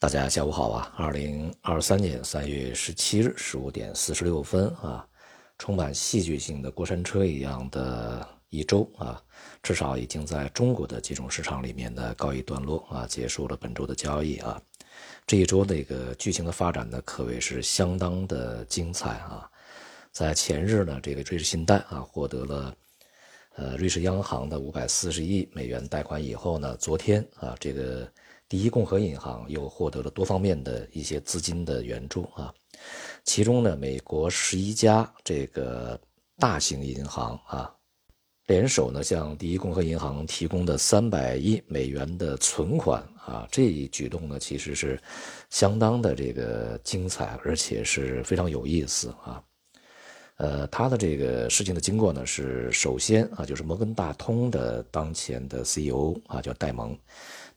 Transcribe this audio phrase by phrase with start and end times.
[0.00, 0.94] 大家下午好啊！
[0.96, 5.06] 二零二三年三月十七日十五点四十六分啊，
[5.58, 9.22] 充满戏剧性的过山车一样的一周啊，
[9.62, 14.58] 至少已经在中国的金融市场里面呢告一段落啊，结束了本周的交易啊。
[15.26, 19.46] 这一周那个剧情的发展呢，可谓是相当的精彩啊。
[20.12, 22.74] 在前日呢，这个瑞士信贷啊获得了
[23.54, 28.10] 呃瑞士央行的五百四十亿美元贷款以后呢，昨天啊这个。
[28.50, 32.52] 第一共和银行又获得了多方面的一些资金的援助啊，
[33.22, 35.98] 其中呢，美国十一家这个
[36.36, 37.72] 大型银行啊，
[38.48, 45.00] 联手呢向第一共和银行提供的三百亿美元的存款啊，这一举动呢其实是
[45.48, 49.40] 相当的这个精彩，而且是非常有意思啊。
[50.38, 56.98] 呃，他的这个事情的经过呢是，首先啊，就是摩根大通的当前的 CEO 啊叫戴蒙。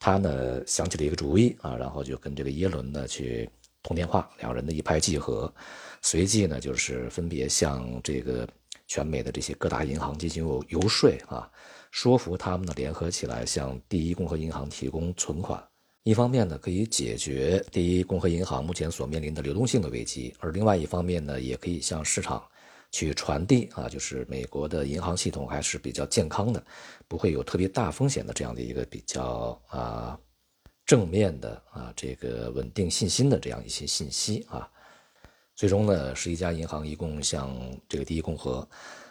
[0.00, 3.48] 他呢想起了一个主意啊，然后就跟这个耶伦呢去
[3.82, 5.52] 通电话，两人呢一拍即合，
[6.00, 8.48] 随即呢就是分别向这个
[8.88, 11.48] 全美的这些各大银行进行游游说啊，
[11.90, 15.62] 说服他们呢联合起来向第一共和银行提供存款，
[16.04, 22.42] 一方面呢可以解决第一共和银行目前所面临的流动性的危机，而另外一方面呢也可以向市场。
[22.92, 26.64] 去传递啊，就是美国的银行系统还是比较健康的，
[27.06, 30.18] 不会有特别大风险的这样的一个比较啊
[30.84, 34.68] 正面的啊这个稳定信心的这样一些信息啊。
[35.54, 37.54] 最终呢，十一家银行一共向
[37.88, 38.66] 这个第一共和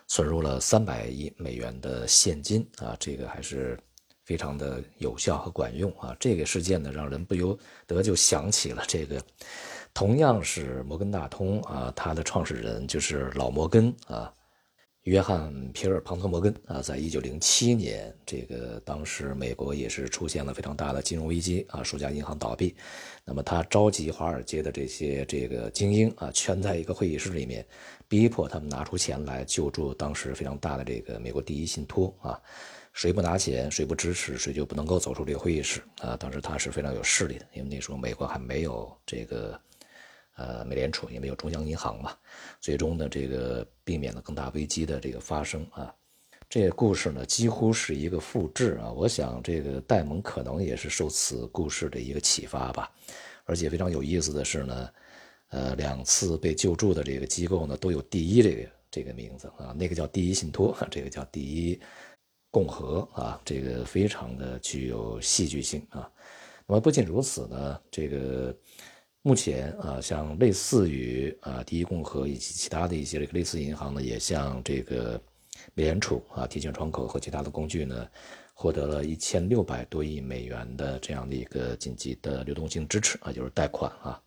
[0.07, 3.79] 存入了三百亿美元的现金啊，这个还是
[4.29, 6.15] 非常的有效和管用啊。
[6.19, 9.19] 这个事件呢，让人不由得就想起了这个。
[9.91, 14.31] 同样是摩根大通啊，它的创始人就是老摩根啊，
[15.05, 22.75] 约翰皮尔庞特摩根啊，在一九零七年，这个当时美国也是出现了非常大的金融危机啊，数家银行倒闭，
[23.25, 27.65] 那么他召集华尔街的这些这个精英啊，圈在一个会议室里面，
[28.07, 32.39] 逼迫他们拿出钱来救助当时非常大的这个美国第一信托啊，
[32.93, 36.15] 谁不拿钱，谁不支持，谁就不能够走出这个会议室啊。
[36.17, 39.59] 当时他是非常有势力的，因为那时候美国还没有这个。
[40.41, 42.15] 呃，美联储也没有中央银行嘛，
[42.61, 45.93] 最终呢，这个避免了更大危机的这个发生啊。
[46.49, 48.89] 这个故事呢，几乎是一个复制啊。
[48.89, 52.89] 我想，这个戴蒙可能也是受此故事的一个启发吧。
[53.43, 54.89] 而且非常有意思的是呢，
[55.49, 59.75] 呃，两次被救助的这个机构呢，都有“第一”这个这个名字啊。
[59.77, 61.77] 那个叫第一信托，这个叫第一
[62.51, 63.41] 共和啊。
[63.43, 66.11] 这个非常的具有戏剧性啊。
[66.67, 68.55] 那么不仅如此呢，这个。
[69.21, 75.21] 目前啊，像类似于啊第一共和以及其他的一些类似银行呢，也向这个
[75.73, 78.07] 美联储啊提前窗口和其他的工具呢，
[78.53, 84.23] 获得了一千六百多亿美元的这样的一个紧急的流动性支持啊，就是贷款啊。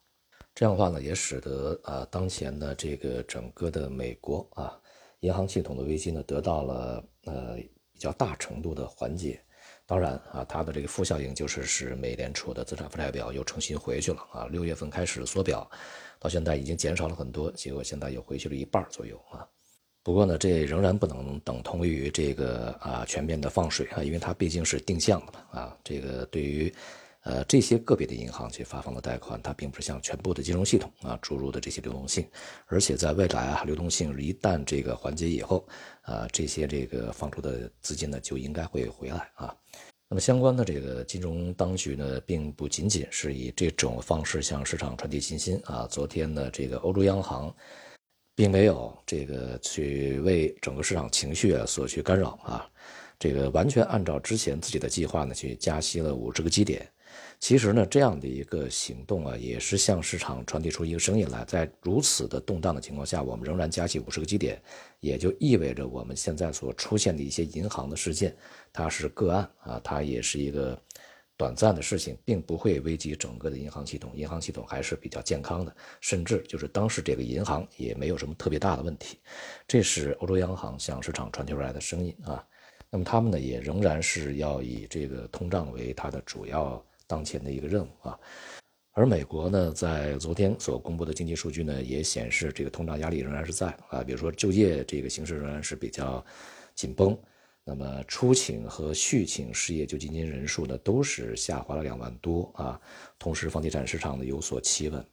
[0.54, 4.78] 这样的话呢，也使得啊当前的这个整个的美国啊
[5.20, 7.58] 银行系统的危机呢，得到了呃
[8.02, 9.40] 较大程度的缓解。
[9.84, 14.46] 当然啊，它的这个负效应就是使美联储的资产负债表又重新回去了啊。
[14.50, 15.68] 六月份开始缩表，
[16.18, 19.46] 到现在已经减少了很多，结果现在又回去了一半左右啊。
[20.02, 25.76] 不过呢，这仍然不能等同于这个啊全面的放水啊，因为它毕竟是定向的嘛啊。
[25.84, 26.72] 这个对于
[27.22, 32.28] 呃这些个别的银行去发放的贷款，它并不是向全部的金融系统啊注入的这些流动性，
[32.66, 35.66] 而且在未来啊，流动性一旦这个缓解以后
[36.02, 39.54] 啊，这些这个放出的资金呢就应该会回来啊。
[40.08, 45.86] 那么相关的这个金融当局呢，并不仅仅是以这种方式向市场传递信心啊。
[45.90, 47.54] 昨天呢，这个欧洲央行
[48.34, 52.68] 并没有这个去为整个市场情绪啊所去干扰啊，
[53.18, 56.86] 这个完全按照之前自己的计划呢去加息了五十个基点。
[57.40, 64.62] 其实呢，这样的一个行动啊，也是向市场传递出一个声音来：在如此的动荡的情况下，我们仍然加息五十个基点，
[65.00, 68.36] 也就意味着我们现在所出现的一些银行的事件，
[68.72, 70.80] 它是个案啊，它也是一个
[71.36, 74.12] 短暂的事情，并不会危及整个的银行系统。
[74.14, 79.19] 银行系统还是比较健康的，甚至就是当时这个银行也没有什么特别大的问题。
[79.66, 82.44] 这是欧洲央行向市场传递出来的声音啊。
[82.88, 86.84] 那么他们呢，也仍然是要以这个通胀为它的主要。
[87.06, 88.19] 当前的一个任务啊，
[88.93, 96.25] 而美国呢，在昨天所公布的经济数据呢，也显示这个通胀压力仍然是在啊，比如说就业这个形势仍然是比较
[96.75, 97.19] 紧绷，
[97.64, 102.81] 那么初请和续请失业救济金人数呢，都是下滑了两万多啊，
[103.19, 105.04] 同时房地产市场呢有所企稳，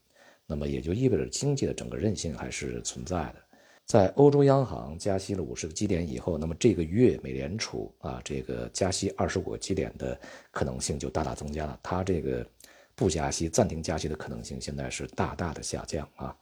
[0.45, 3.48] 那么也就意味着经济的整个韧性还是存在的。
[3.89, 10.15] 在欧洲央行加息了五十个基点以后，那么这个月美联储啊，这个加息二十五个基点的
[10.51, 11.79] 可能性就大大增加了。
[11.81, 12.47] 它这个
[12.93, 16.37] 不加息、暂停加息的可能性现在是大大的下降啊。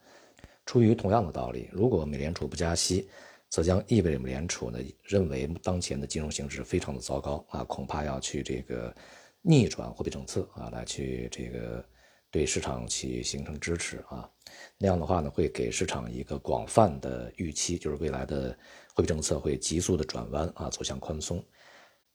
[0.65, 3.07] 出于同样的道理，如果美联储不加息，
[3.47, 8.94] 则将意味着美联储呢认为当前的金融形势非常的糟糕啊，恐怕要去这个
[9.41, 11.85] 逆转货币政策啊，来去这个
[12.31, 14.29] 对市场去形成支持啊。
[14.77, 18.57] 那样的话呢，会给市场一个广泛的预期，就是未来的
[18.94, 21.44] 货币政策会急速的转弯啊，走向宽松。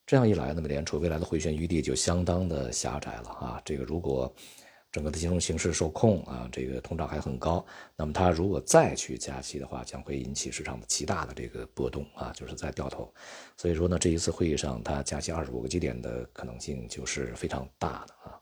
[0.05, 3.63] 这样一来呢，美联储未来的回旋余地就相当的狭窄了啊。
[3.65, 4.35] 这个如果
[4.91, 7.65] 整个的金融形势受控啊，这个通胀还很高，
[7.97, 13.13] 那么它如果再去加息的话，将会引起市场的极大的这个波动啊，就是在掉头。
[13.57, 18.42] 所以说呢，这一次会议上它加息二十五个基点的可能性就是非常大的啊。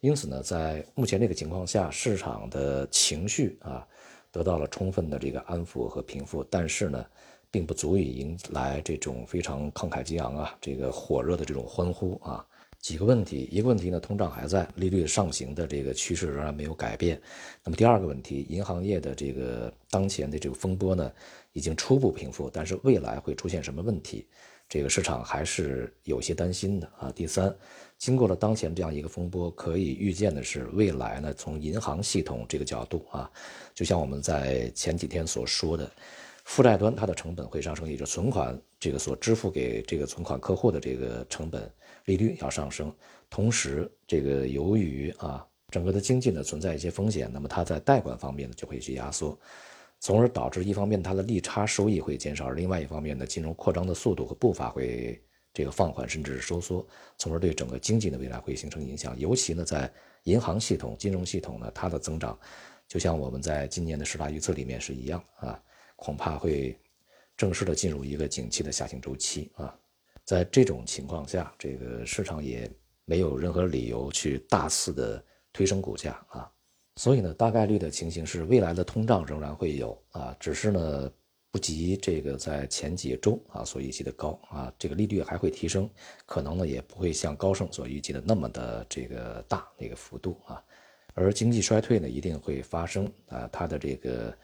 [0.00, 3.86] 因此呢，在目前这个情况下，市场的情绪啊
[4.30, 7.04] 得到了充分的这个安抚和平复，但是呢。
[7.50, 12.44] 并不足以迎来这种非常慷慨激昂啊，这个火热的这种欢呼啊。
[12.80, 17.20] 几个问题，一个问题呢，通胀还在，利率上行的这个趋势仍然没有改变。
[17.64, 21.12] 那么第二个问题，银行业的这个当前的这个风波呢，
[21.52, 24.26] 已经初步平复，但是未来会出现什么问题，
[24.68, 27.10] 这个市场还是有些担心的啊。
[27.10, 27.54] 第三，
[27.98, 33.30] 经过了当前这样一个风波，可以预见的是，未来呢，从银行系统这个角度啊，
[33.74, 35.90] 就像我们在前几天所说的。
[36.48, 41.70] 负债端它的成本会上升，也就存款这个所支付给这个存款客户的这个成本
[42.06, 42.90] 利率要上升。
[43.28, 49.38] 同时，这个由于啊整个的经济呢存在一些风险，那么它在贷款方面呢就会去压缩，
[50.00, 55.22] 从而导致一方面它的利差收益会减少，另外一方面呢金融扩张的速度和步伐会
[55.52, 56.84] 这个放缓甚至是收缩，
[57.18, 59.14] 从而对整个经济的未来会形成影响。
[59.20, 59.92] 尤其呢在
[60.22, 62.36] 银行系统、金融系统呢它的增长，
[62.88, 65.62] 就像我们在今年的十大预测里面是一样啊。
[66.00, 66.78] 恐怕会
[67.36, 69.76] 正式的进入一个景气的下行周期啊，
[70.24, 72.70] 在这种情况下，这个市场也
[73.04, 75.22] 没有任何理由去大肆的
[75.52, 76.48] 推升股价啊，
[76.94, 81.12] 所以呢，大概率的情形是未来的通胀仍然会有啊，只是呢
[81.50, 85.90] 不及这个在前几周啊所预计的高啊，这个利率还会提升，
[86.26, 90.62] 可能呢也不会像高盛所预计的那么的这个大那个幅度啊，
[91.14, 94.38] 而经济衰退呢一定会发生啊，它的这个。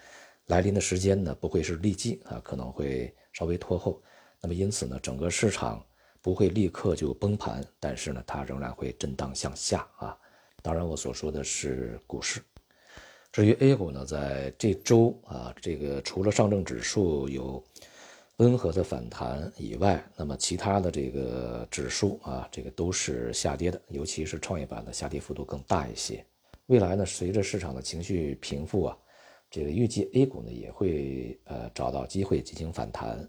[0.46, 4.02] 来临的时间呢不会是立即啊，可能会稍微拖后。
[4.40, 5.82] 那么因此呢，整个市场
[6.20, 10.14] 不会立刻就崩盘，但是呢，它仍然会震荡向下啊。
[10.62, 12.42] 当然，我所说的是股市。
[13.32, 17.64] 至于 A 股呢，在这周啊，这个除了上证指数有
[18.36, 26.24] 温和的反弹以外，那么其他的这个指数啊，这个都是下跌的，尤其是创业板的下跌幅度更大一些。
[26.66, 28.98] 未来呢，随着市场的情绪平复啊。
[29.54, 33.28] 这个预计 A 股呢也会呃找到机会进行反弹，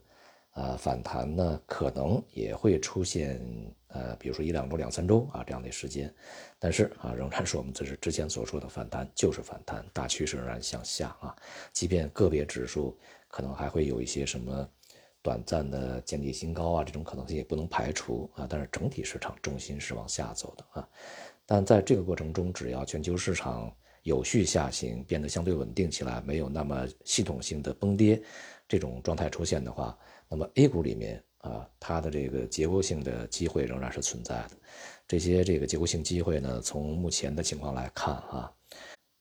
[0.53, 3.39] 呃反弹呢可能也会出现
[3.89, 6.11] 呃比如说一两周两三周啊这样的时间，
[6.57, 11.35] 但是啊仍然是我们这是之前所说的反弹就是反弹，大趋势仍然向下啊，
[11.71, 14.67] 即便个别指数可能还会有一些什么
[15.21, 20.89] 短暂的见底新高啊这种可能性也不能排除啊，但是整体市场重心是往下走的啊，
[21.45, 23.71] 但在这个过程中只要全球市场。
[24.05, 28.21] 有序下行变得相对稳定起来，没有那么系统性的崩跌，
[28.67, 29.97] 这种状态出现的话，
[30.29, 34.51] 那么 A 股里面啊，它的这个结构性的机会仍然是存在的。
[35.07, 38.53] 这些这个结构性机会呢，从目前的情况来看啊，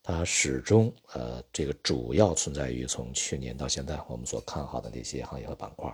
[0.03, 5.91] 它始终呃这个主要存在于从去年到现在我们所看好的那些行业和板块，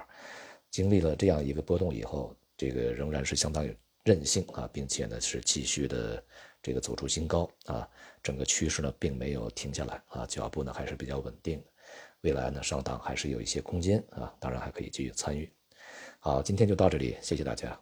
[0.68, 6.20] 经历了这样一个波动以后，这个仍然是相当有韧性啊，并且呢是继续的。
[6.62, 7.88] 这个走出新高啊，
[8.23, 11.67] 整个趋势呢并没有停下来啊，脚步呢还是比较稳定的，
[12.21, 15.50] 未来呢上档还是有一些空间啊，当然还可以继续参与。
[16.19, 17.81] 好，今天就到这里，谢谢大家。